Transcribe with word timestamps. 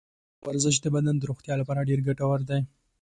ورزش 0.47 0.75
د 0.81 0.85
بدن 0.95 1.15
د 1.19 1.23
روغتیا 1.29 1.53
لپاره 1.61 1.87
ډېر 1.89 1.99
ګټور 2.07 2.39
دی. 2.49 2.61